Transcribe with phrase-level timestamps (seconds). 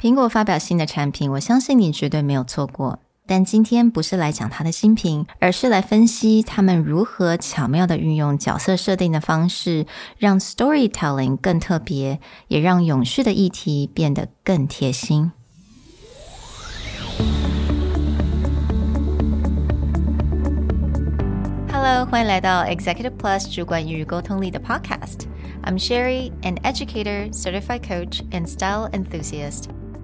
[0.00, 2.99] 苹果发表新的产品，我相信你绝对没有错过。
[3.27, 9.85] 但今天不是来讲它的新品，而是来分析他们如何巧妙的运用角色设定的方式，
[10.17, 15.31] 让 storytelling 更特别，也让永续的议题变得更贴心。
[21.71, 29.65] Hello，欢迎来到 Executive Plus 主管与沟通力的 Podcast。I'm Sherry, an educator, certified coach, and style enthusiast.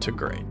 [0.00, 0.44] to great.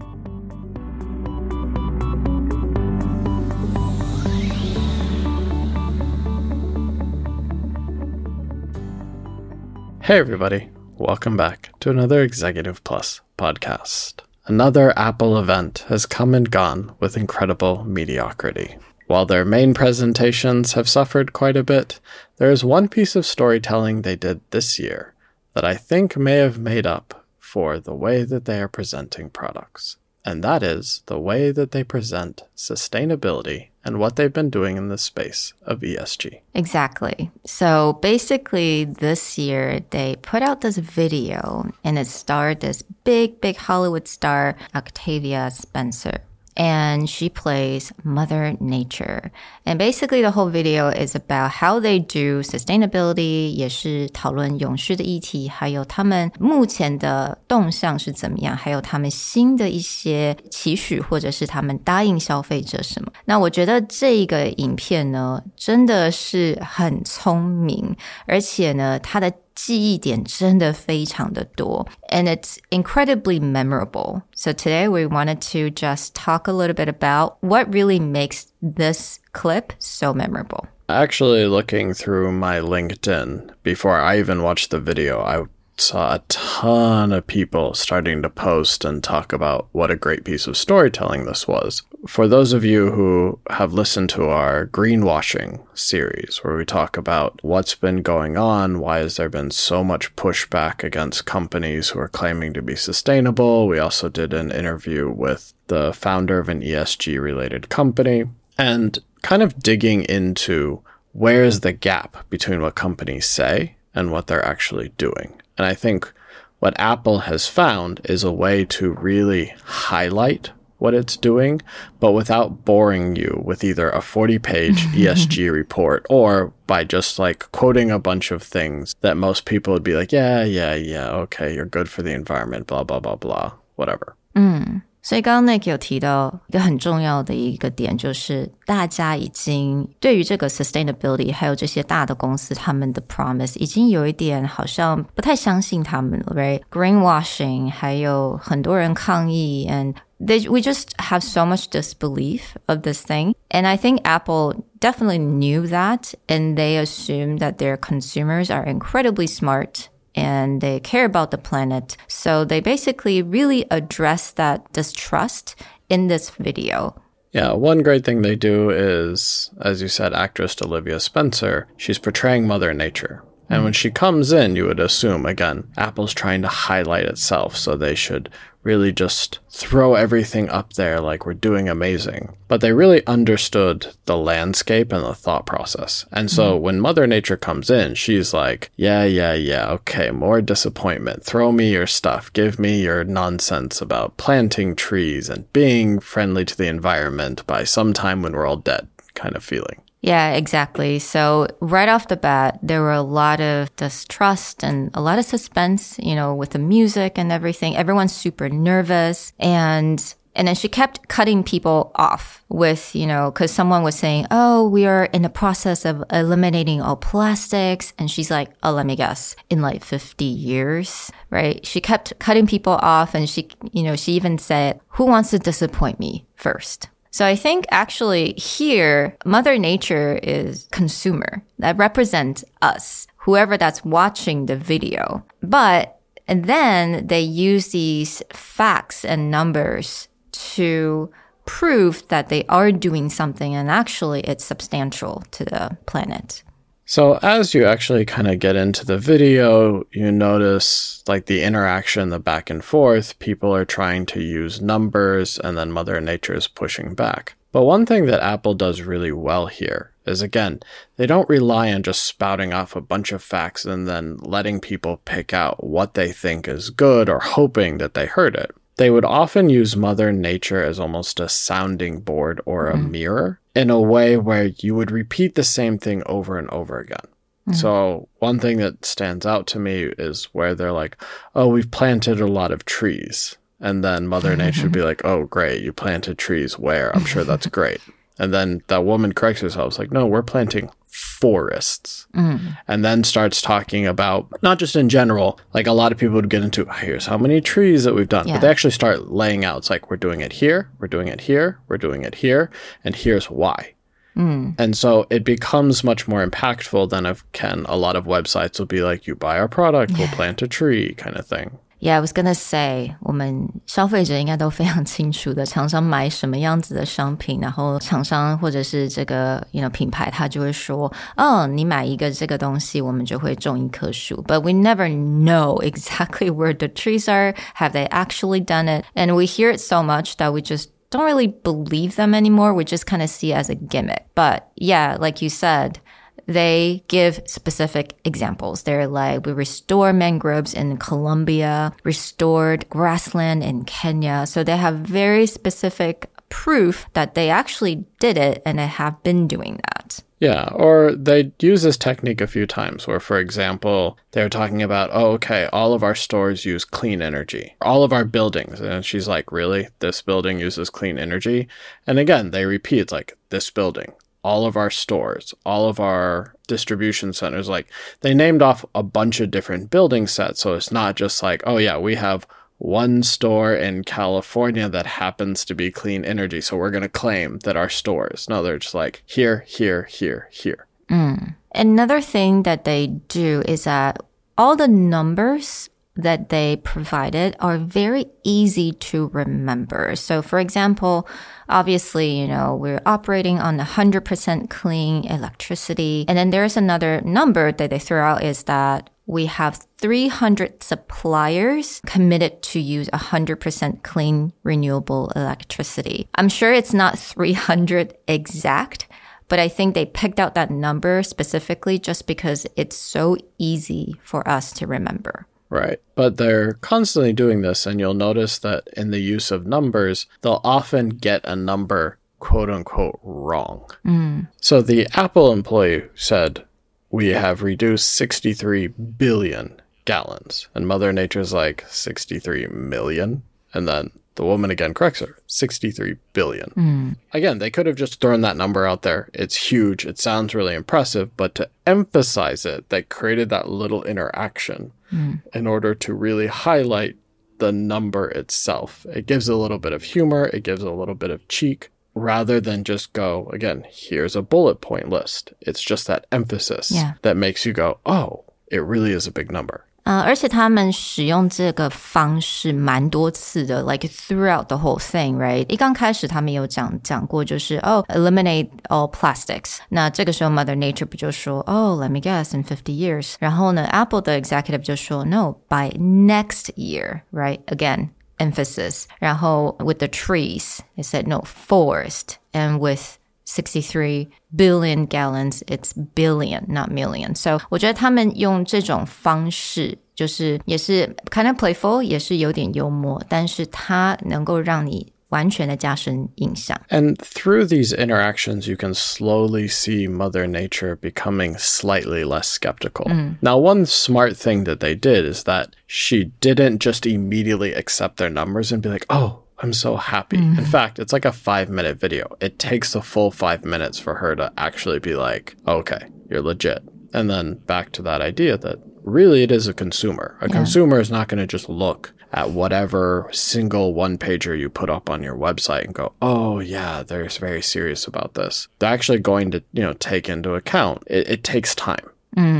[10.08, 10.70] Hey, everybody.
[10.95, 14.22] Welcome back to another Executive Plus podcast.
[14.45, 18.78] Another Apple event has come and gone with incredible mediocrity.
[19.08, 22.00] While their main presentations have suffered quite a bit,
[22.38, 25.14] there is one piece of storytelling they did this year
[25.53, 29.95] that I think may have made up for the way that they are presenting products.
[30.26, 34.90] And that is the way that they present sustainability and what they've been doing in
[34.90, 36.42] the space of ESG.
[36.53, 37.31] Exactly.
[37.45, 43.56] So basically, this year they put out this video and it starred this big, big
[43.56, 49.31] Hollywood star, Octavia Spencer and she plays Mother Nature.
[49.65, 63.11] And basically, the whole video is about how they do sustainability，也是讨论永续的议题，还有他们目前的动向是怎么样，还有他们新的一些期许，或者是他们答应消费者什么。
[63.25, 67.97] 那我觉得这个影片呢，真的是很聪明，
[68.27, 74.22] 而且呢，它的 记忆点真的非常的多，and it's incredibly memorable.
[74.34, 79.19] So today we wanted to just talk a little bit about what really makes this
[79.33, 80.66] clip so memorable.
[80.88, 85.44] Actually, looking through my LinkedIn before I even watched the video, I
[85.78, 90.47] saw a ton of people starting to post and talk about what a great piece
[90.47, 91.83] of storytelling this was.
[92.06, 97.40] For those of you who have listened to our greenwashing series, where we talk about
[97.44, 102.08] what's been going on, why has there been so much pushback against companies who are
[102.08, 107.19] claiming to be sustainable, we also did an interview with the founder of an ESG
[107.19, 108.25] related company
[108.58, 110.81] and kind of digging into
[111.14, 115.41] where's the gap between what companies say and what they're actually doing.
[115.58, 116.14] And I think
[116.59, 121.60] what Apple has found is a way to really highlight what it's doing,
[122.00, 127.47] but without boring you with either a 40 page ESG report or by just like
[127.53, 131.55] quoting a bunch of things that most people would be like, yeah, yeah, yeah, okay,
[131.55, 134.15] you're good for the environment, blah, blah, blah, blah, whatever.
[134.34, 152.83] 嗯，所以刚刚 Nick 有提到一个很重要的一个点，就是大家已经对于这个 sustainability 还有这些大的公司他们的 promise 已经有一点好像不太相信他们了，right？Greenwashing，还有很多人抗议，and they we just have so much disbelief of
[152.83, 153.35] this thing.
[153.51, 159.28] And I think Apple definitely knew that, and they assumed that their consumers are incredibly
[159.28, 161.95] smart and they care about the planet.
[162.07, 165.55] So they basically really address that distrust
[165.89, 166.99] in this video.
[167.31, 172.47] Yeah, one great thing they do is, as you said, actress Olivia Spencer, she's portraying
[172.47, 173.23] Mother Nature.
[173.49, 173.75] And when mm.
[173.75, 178.29] she comes in, you would assume, again, Apple's trying to highlight itself, so they should
[178.67, 182.35] really just throw everything up there like we're doing amazing.
[182.50, 186.05] But they really understood the landscape and the thought process.
[186.11, 186.63] And so mm-hmm.
[186.63, 191.23] when Mother Nature comes in, she's like, yeah, yeah, yeah, okay, more disappointment.
[191.23, 192.31] Throw me your stuff.
[192.33, 197.93] Give me your nonsense about planting trees and being friendly to the environment by some
[197.93, 199.81] time when we're all dead kind of feeling.
[200.02, 200.99] Yeah, exactly.
[200.99, 205.26] So right off the bat, there were a lot of distrust and a lot of
[205.26, 207.76] suspense, you know, with the music and everything.
[207.76, 213.49] Everyone's super nervous and and then she kept cutting people off with, you know, cause
[213.52, 217.91] someone was saying, Oh, we are in the process of eliminating all plastics.
[217.97, 221.66] And she's like, Oh, let me guess, in like 50 years, right?
[221.66, 225.40] She kept cutting people off and she, you know, she even said, Who wants to
[225.40, 226.88] disappoint me first?
[227.12, 234.46] So I think actually here, Mother Nature is consumer that represents us, whoever that's watching
[234.46, 235.26] the video.
[235.42, 235.94] But
[236.28, 240.09] And then they use these facts and numbers
[240.56, 241.09] to
[241.46, 246.44] prove that they are doing something and actually it's substantial to the planet.
[246.89, 252.11] So as you actually kind of get into the video, you notice like the interaction,
[252.11, 253.19] the back and forth.
[253.19, 257.36] People are trying to use numbers and then Mother Nature is pushing back.
[257.51, 260.62] But one thing that Apple does really well here is again,
[260.95, 265.01] they don't rely on just spouting off a bunch of facts and then letting people
[265.03, 268.51] pick out what they think is good or hoping that they heard it.
[268.77, 272.91] They would often use Mother Nature as almost a sounding board or a mm.
[272.91, 277.08] mirror in a way where you would repeat the same thing over and over again.
[277.50, 277.56] Mm.
[277.56, 281.01] So, one thing that stands out to me is where they're like,
[281.36, 283.38] oh, we've planted a lot of trees.
[283.60, 286.96] And then Mother Nature would be like, oh, great, you planted trees where?
[286.96, 287.82] I'm sure that's great.
[288.20, 290.70] And then that woman corrects herself, it's like, no, we're planting
[291.19, 292.08] forests.
[292.13, 292.58] Mm.
[292.67, 296.29] And then starts talking about not just in general, like a lot of people would
[296.29, 298.27] get into here's how many trees that we've done.
[298.27, 298.36] Yeah.
[298.36, 299.58] But they actually start laying out.
[299.58, 302.51] It's like we're doing it here, we're doing it here, we're doing it here,
[302.84, 303.74] and here's why.
[304.15, 304.55] Mm.
[304.60, 308.65] And so it becomes much more impactful than if can a lot of websites will
[308.65, 311.58] be like, you buy our product, we'll plant a tree kind of thing.
[311.80, 324.23] Yeah, I was gonna say，我们消费者应该都非常清楚的，厂商买什么样子的商品，然后厂商或者是这个，you know 品牌，他就会说，哦，你买一个这个东西，我们就会种一棵树。
[324.28, 327.35] But we never know exactly where the trees are.
[327.57, 328.85] Have they actually done it?
[328.95, 332.54] And we hear it so much that we just don't really believe them anymore.
[332.54, 334.04] We just kind of see it as a gimmick.
[334.14, 335.80] But yeah, like you said
[336.27, 338.63] they give specific examples.
[338.63, 344.25] They're like, we restore mangroves in Colombia, restored grassland in Kenya.
[344.27, 349.27] So they have very specific proof that they actually did it and they have been
[349.27, 350.03] doing that.
[350.20, 354.89] Yeah, or they use this technique a few times where, for example, they're talking about,
[354.91, 358.60] oh, okay, all of our stores use clean energy, all of our buildings.
[358.60, 359.68] And she's like, really?
[359.77, 361.48] This building uses clean energy?
[361.86, 363.94] And again, they repeat, like, this building,
[364.27, 367.48] all of our stores, all of our distribution centers.
[367.48, 367.68] Like
[368.01, 370.41] they named off a bunch of different building sets.
[370.41, 372.27] So it's not just like, oh, yeah, we have
[372.58, 376.41] one store in California that happens to be clean energy.
[376.41, 378.27] So we're going to claim that our stores.
[378.27, 380.68] No, they're just like here, here, here, here.
[380.89, 381.36] Mm.
[381.56, 384.01] Another thing that they do is that
[384.38, 389.96] all the numbers that they provided are very easy to remember.
[389.96, 391.08] So, for example,
[391.50, 396.05] obviously, you know, we're operating on 100% clean electricity.
[396.08, 401.82] And then there's another number that they throw out is that we have 300 suppliers
[401.86, 406.10] committed to use 100% clean renewable electricity.
[406.15, 408.88] I'm sure it's not 300 exact,
[409.29, 414.27] but I think they picked out that number specifically just because it's so easy for
[414.27, 415.25] us to remember.
[415.50, 415.79] Right.
[415.96, 420.41] But they're constantly doing this, and you'll notice that in the use of numbers, they'll
[420.44, 423.70] often get a number quote unquote wrong.
[423.86, 424.27] Mm.
[424.41, 426.46] So the Apple employee said,
[426.89, 430.48] We have reduced 63 billion gallons.
[430.53, 433.24] And Mother Nature's like, 63 million?
[433.53, 436.50] And then the woman again corrects her 63 billion.
[436.58, 436.96] Mm.
[437.13, 439.10] Again, they could have just thrown that number out there.
[439.13, 439.86] It's huge.
[439.86, 441.15] It sounds really impressive.
[441.15, 445.22] But to emphasize it, they created that little interaction mm.
[445.34, 446.98] in order to really highlight
[447.38, 448.86] the number itself.
[448.89, 452.39] It gives a little bit of humor, it gives a little bit of cheek rather
[452.39, 455.34] than just go, again, here's a bullet point list.
[455.42, 456.94] It's just that emphasis yeah.
[457.03, 459.65] that makes you go, oh, it really is a big number.
[459.87, 465.45] 呃，而且他们使用这个方式蛮多次的，like throughout the whole thing，right？
[465.49, 469.57] 一刚开始他们有讲讲过，就是哦，eliminate all plastics。
[469.69, 473.14] 那这个时候 Mother Nature 不就说，哦，let me guess in fifty years。
[473.19, 478.85] 然后呢，Apple 的 executive 就说，no，by next year，right？Again。emphasis.
[479.00, 482.96] 然后 with the trees, they said no forest, and with
[483.26, 485.43] 63 billion gallons.
[485.47, 487.14] It's billion, not million.
[487.14, 496.61] So 我觉得他们用这种方式，就是也是 kind of playful，也是有点幽默，但是它能够让你完全的加深印象。
[496.69, 502.87] And through these interactions, you can slowly see Mother Nature becoming slightly less skeptical.
[502.87, 503.17] Mm.
[503.21, 508.11] Now, one smart thing that they did is that she didn't just immediately accept their
[508.11, 510.17] numbers and be like, oh, I'm so happy.
[510.17, 510.39] Mm-hmm.
[510.39, 512.15] In fact, it's like a five minute video.
[512.20, 516.63] It takes the full five minutes for her to actually be like, okay, you're legit.
[516.94, 520.17] And then back to that idea that really it is a consumer.
[520.22, 520.34] A yeah.
[520.34, 524.89] consumer is not going to just look at whatever single one pager you put up
[524.89, 528.48] on your website and go, oh, yeah, they're very serious about this.
[528.60, 531.89] They're actually going to, you know, take into account it, it takes time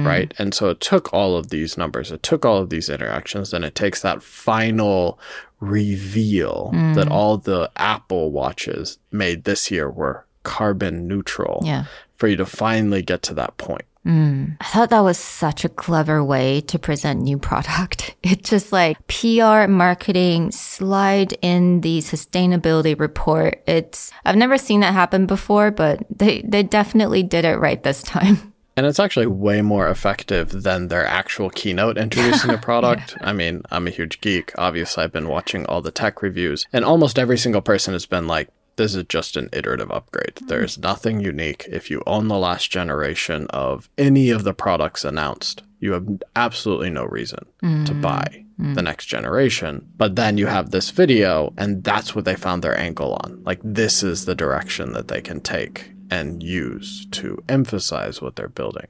[0.06, 0.34] right?
[0.39, 3.63] And so it took all of these numbers, it took all of these interactions, and
[3.63, 5.20] it takes that final
[5.60, 6.96] reveal mm.
[6.96, 11.86] that all the Apple watches made this year were carbon neutral Yeah.
[12.16, 13.84] for you to finally get to that point.
[14.06, 14.56] Mm.
[14.62, 18.16] I thought that was such a clever way to present new product.
[18.24, 23.64] It's just like PR marketing, slide in the sustainability report.
[23.68, 28.02] It's I've never seen that happen before, but they they definitely did it right this
[28.02, 28.54] time.
[28.78, 33.18] And it's actually way more effective than their actual keynote introducing the product.
[33.22, 34.52] I mean, I'm a huge geek.
[34.56, 38.28] Obviously, I've been watching all the tech reviews, and almost every single person has been
[38.28, 40.36] like, this is just an iterative upgrade.
[40.36, 40.48] Mm-hmm.
[40.48, 41.66] There's nothing unique.
[41.68, 46.92] If you own the last generation of any of the products announced, you have absolutely
[46.92, 48.02] no reason to mm-hmm.
[48.02, 48.76] buy mm.
[48.76, 49.92] the next generation.
[49.98, 53.42] But then you have this video, and that's what they found their angle on.
[53.44, 58.49] Like, this is the direction that they can take and use to emphasize what they're
[58.49, 58.87] building.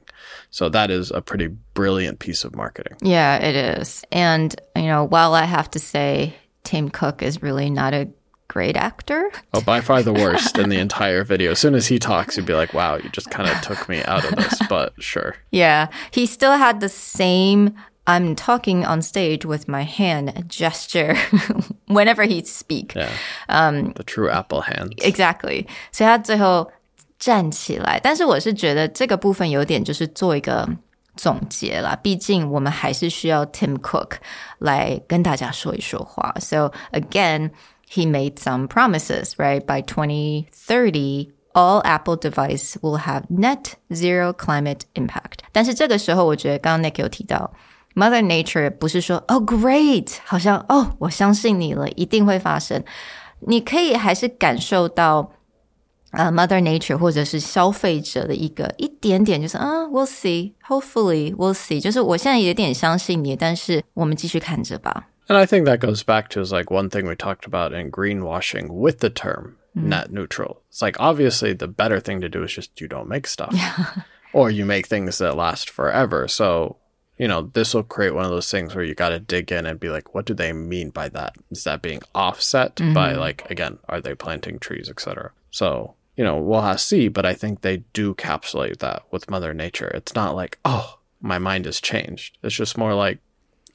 [0.49, 2.97] So that is a pretty brilliant piece of marketing.
[3.01, 4.03] Yeah, it is.
[4.11, 8.09] And you know, while I have to say Tim Cook is really not a
[8.49, 11.51] great actor, Oh, by far the worst in the entire video.
[11.51, 14.03] As soon as he talks, you'd be like, wow, you just kind of took me
[14.03, 15.35] out of this, but sure.
[15.49, 17.73] Yeah, he still had the same
[18.05, 21.15] I'm talking on stage with my hand gesture
[21.87, 22.93] whenever he speak.
[22.95, 23.09] Yeah.
[23.47, 24.91] Um, the true Apple hands.
[24.97, 25.67] Exactly.
[25.93, 26.69] 所以他最后
[27.19, 30.67] 站起来，但是我是觉得这个部分有点就是做一个
[31.15, 34.13] 总结啦，毕竟我们还是需要 Tim Cook
[34.59, 36.35] 来跟大家说一说话。
[36.39, 37.51] So again,
[37.89, 39.61] he made some promises, right?
[39.61, 45.39] By 2030, all Apple device will have net zero climate impact.
[45.51, 47.53] 但是这个时候，我觉得刚刚 Nick 有提到。
[47.95, 52.83] Mother Nature 不是说哦、great，好像哦我相信你了，一定会发生。
[53.41, 55.31] 你可以还是感受到
[56.11, 65.07] 呃、Mother Nature 或者是消费者的一个一点点，就是啊，We'll see，Hopefully we'll see，就是我现在有点相信你，但是我们继续看着吧。
[65.27, 67.89] And I think that goes back to is like one thing we talked about in
[67.89, 70.57] greenwashing with the term net neutral.
[70.69, 73.55] It's like obviously the better thing to do is just you don't make stuff.
[74.33, 76.27] or you make things that last forever.
[76.27, 76.77] So,
[77.17, 79.65] you know, this will create one of those things where you got to dig in
[79.65, 81.35] and be like, what do they mean by that?
[81.51, 85.31] Is that being offset by like again, are they planting trees, etc.
[85.51, 89.30] So, you know, we'll have to see, but I think they do capsulate that with
[89.30, 89.86] Mother Nature.
[89.94, 92.36] It's not like, oh, my mind has changed.
[92.42, 93.20] It's just more like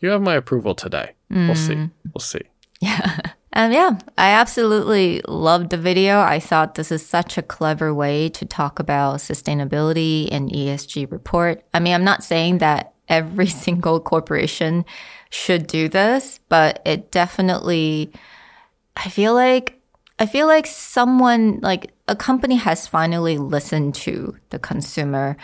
[0.02, 1.14] you have my approval today.
[1.30, 1.76] We'll see.
[1.76, 1.92] Mm.
[2.14, 2.42] We'll see.
[2.82, 3.18] Yeah.
[3.54, 6.20] And yeah, I absolutely loved the video.
[6.20, 11.64] I thought this is such a clever way to talk about sustainability and ESG report.
[11.74, 14.84] I mean, I'm not saying that every single corporation
[15.30, 18.12] should do this, but it definitely
[18.98, 19.80] I feel like
[20.20, 25.38] I feel like someone like a company has finally listened to the consumer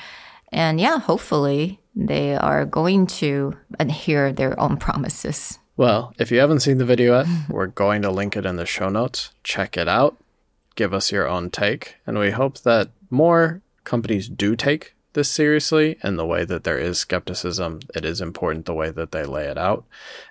[0.52, 5.60] and yeah, hopefully they are going to adhere their own promises.
[5.78, 8.66] Well, if you haven't seen the video yet, we're going to link it in the
[8.66, 9.32] show notes.
[9.44, 10.18] Check it out.
[10.76, 11.98] Give us your own take.
[12.06, 16.78] And we hope that more companies do take this seriously in the way that there
[16.78, 17.80] is skepticism.
[17.96, 19.86] It is important the way that they lay it out.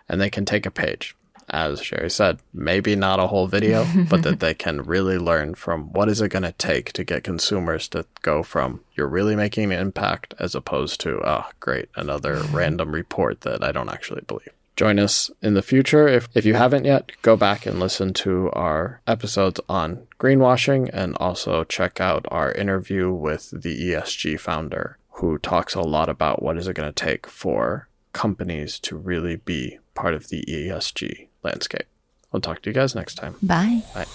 [0.08, 1.16] And they can take a page.
[1.50, 5.92] As Sherry said, maybe not a whole video, but that they can really learn from
[5.92, 9.72] what is it going to take to get consumers to go from you're really making
[9.72, 14.50] an impact as opposed to, oh, great, another random report that I don't actually believe
[14.78, 16.06] join us in the future.
[16.06, 21.16] If, if you haven't yet, go back and listen to our episodes on greenwashing and
[21.16, 26.56] also check out our interview with the ESG founder who talks a lot about what
[26.56, 31.88] is it going to take for companies to really be part of the ESG landscape.
[32.33, 33.35] I'll talk to you guys next time.
[33.41, 33.83] Bye.
[33.93, 34.05] Bye.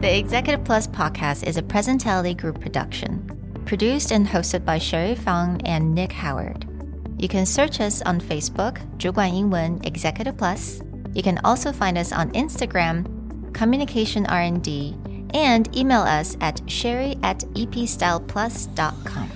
[0.00, 5.60] The Executive Plus podcast is a Presentality Group production, produced and hosted by Sherry Fang
[5.64, 6.66] and Nick Howard.
[7.18, 10.80] You can search us on Facebook, 主管英文 Executive Plus.
[11.14, 13.04] You can also find us on Instagram,
[13.54, 14.96] Communication R&D,
[15.34, 19.30] and email us at sherry at epstyleplus.com.